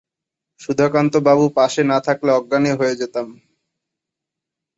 [0.59, 3.27] সুধাকান্তবাবু পাশে না থাকলে অজ্ঞানই হয়ে যেতাম।